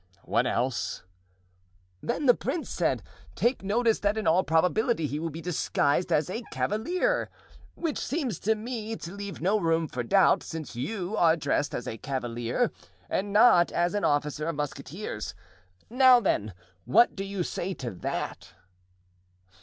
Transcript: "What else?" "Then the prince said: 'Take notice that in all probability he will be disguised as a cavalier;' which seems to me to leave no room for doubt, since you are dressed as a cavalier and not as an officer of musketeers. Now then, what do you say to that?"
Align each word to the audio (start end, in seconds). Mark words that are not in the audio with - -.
"What 0.23 0.47
else?" 0.47 1.03
"Then 2.01 2.25
the 2.25 2.33
prince 2.33 2.71
said: 2.71 3.03
'Take 3.35 3.61
notice 3.63 3.99
that 3.99 4.17
in 4.17 4.25
all 4.25 4.43
probability 4.43 5.05
he 5.05 5.19
will 5.19 5.29
be 5.29 5.41
disguised 5.43 6.11
as 6.11 6.27
a 6.27 6.41
cavalier;' 6.51 7.29
which 7.75 7.99
seems 7.99 8.39
to 8.39 8.55
me 8.55 8.95
to 8.95 9.11
leave 9.13 9.41
no 9.41 9.59
room 9.59 9.87
for 9.87 10.01
doubt, 10.01 10.41
since 10.41 10.75
you 10.75 11.15
are 11.15 11.37
dressed 11.37 11.75
as 11.75 11.87
a 11.87 11.99
cavalier 11.99 12.71
and 13.11 13.31
not 13.31 13.71
as 13.71 13.93
an 13.93 14.03
officer 14.03 14.47
of 14.47 14.55
musketeers. 14.55 15.35
Now 15.87 16.19
then, 16.19 16.55
what 16.85 17.15
do 17.15 17.23
you 17.23 17.43
say 17.43 17.75
to 17.75 17.91
that?" 17.91 18.55